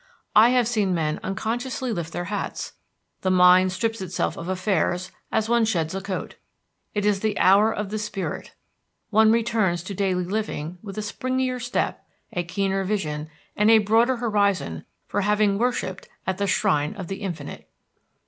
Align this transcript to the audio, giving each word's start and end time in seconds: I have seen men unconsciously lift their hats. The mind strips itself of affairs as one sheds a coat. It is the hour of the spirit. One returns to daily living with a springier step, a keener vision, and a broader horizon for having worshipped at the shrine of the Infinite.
I 0.35 0.49
have 0.49 0.67
seen 0.67 0.95
men 0.95 1.19
unconsciously 1.21 1.91
lift 1.91 2.11
their 2.11 2.23
hats. 2.33 2.73
The 3.21 3.29
mind 3.29 3.71
strips 3.71 4.01
itself 4.01 4.35
of 4.35 4.49
affairs 4.49 5.11
as 5.31 5.47
one 5.47 5.63
sheds 5.63 5.93
a 5.93 6.01
coat. 6.01 6.37
It 6.95 7.05
is 7.05 7.19
the 7.19 7.37
hour 7.37 7.71
of 7.71 7.91
the 7.91 7.99
spirit. 7.99 8.55
One 9.11 9.31
returns 9.31 9.83
to 9.83 9.93
daily 9.93 10.23
living 10.23 10.79
with 10.81 10.97
a 10.97 11.01
springier 11.01 11.61
step, 11.61 12.03
a 12.33 12.41
keener 12.43 12.83
vision, 12.83 13.29
and 13.55 13.69
a 13.69 13.77
broader 13.77 14.15
horizon 14.15 14.85
for 15.07 15.21
having 15.21 15.59
worshipped 15.59 16.09
at 16.25 16.39
the 16.39 16.47
shrine 16.47 16.95
of 16.95 17.07
the 17.07 17.17
Infinite. 17.17 17.69